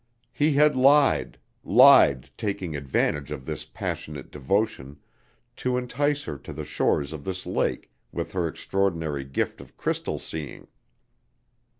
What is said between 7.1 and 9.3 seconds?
of this lake with her extraordinary